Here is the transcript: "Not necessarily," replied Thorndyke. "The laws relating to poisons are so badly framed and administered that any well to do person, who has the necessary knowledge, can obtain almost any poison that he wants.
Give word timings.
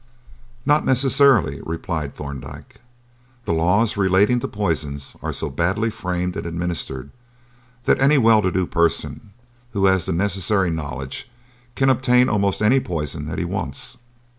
"Not 0.65 0.83
necessarily," 0.83 1.61
replied 1.63 2.15
Thorndyke. 2.15 2.77
"The 3.45 3.53
laws 3.53 3.97
relating 3.97 4.39
to 4.39 4.47
poisons 4.47 5.15
are 5.21 5.31
so 5.31 5.47
badly 5.51 5.91
framed 5.91 6.35
and 6.35 6.47
administered 6.47 7.11
that 7.83 7.99
any 8.01 8.17
well 8.17 8.41
to 8.41 8.51
do 8.51 8.65
person, 8.65 9.29
who 9.73 9.85
has 9.85 10.07
the 10.07 10.11
necessary 10.11 10.71
knowledge, 10.71 11.29
can 11.75 11.91
obtain 11.91 12.29
almost 12.29 12.63
any 12.63 12.79
poison 12.79 13.27
that 13.27 13.37
he 13.37 13.45
wants. 13.45 13.97